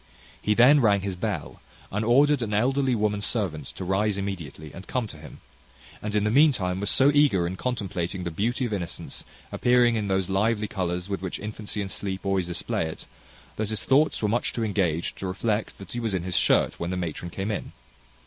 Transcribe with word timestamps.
He 0.41 0.55
then 0.55 0.79
rang 0.81 1.01
his 1.01 1.15
bell, 1.15 1.61
and 1.91 2.03
ordered 2.03 2.41
an 2.41 2.55
elderly 2.55 2.95
woman 2.95 3.21
servant 3.21 3.67
to 3.75 3.85
rise 3.85 4.17
immediately, 4.17 4.73
and 4.73 4.87
come 4.87 5.05
to 5.05 5.17
him; 5.17 5.41
and 6.01 6.15
in 6.15 6.23
the 6.23 6.31
meantime 6.31 6.79
was 6.79 6.89
so 6.89 7.11
eager 7.13 7.45
in 7.45 7.55
contemplating 7.55 8.23
the 8.23 8.31
beauty 8.31 8.65
of 8.65 8.73
innocence, 8.73 9.23
appearing 9.51 9.95
in 9.95 10.07
those 10.07 10.27
lively 10.27 10.67
colours 10.67 11.07
with 11.07 11.21
which 11.21 11.37
infancy 11.37 11.81
and 11.81 11.91
sleep 11.91 12.25
always 12.25 12.47
display 12.47 12.87
it, 12.87 13.05
that 13.57 13.69
his 13.69 13.83
thoughts 13.83 14.23
were 14.23 14.27
too 14.27 14.31
much 14.31 14.57
engaged 14.57 15.19
to 15.19 15.27
reflect 15.27 15.77
that 15.77 15.91
he 15.91 15.99
was 15.99 16.15
in 16.15 16.23
his 16.23 16.35
shirt 16.35 16.79
when 16.79 16.89
the 16.89 16.97
matron 16.97 17.29
came 17.29 17.51
in. 17.51 17.71